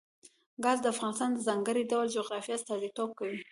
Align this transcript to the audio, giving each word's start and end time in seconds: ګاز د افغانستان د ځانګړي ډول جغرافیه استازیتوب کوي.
ګاز 0.63 0.79
د 0.81 0.85
افغانستان 0.93 1.29
د 1.33 1.39
ځانګړي 1.47 1.83
ډول 1.91 2.07
جغرافیه 2.17 2.55
استازیتوب 2.57 3.09
کوي. 3.19 3.39